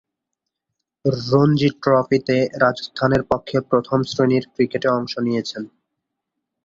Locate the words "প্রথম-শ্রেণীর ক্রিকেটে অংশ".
3.69-5.13